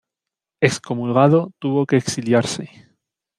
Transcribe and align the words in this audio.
Excomulgado, 0.61 1.51
tuvo 1.59 1.85
que 1.85 1.97
exiliarse. 1.97 2.71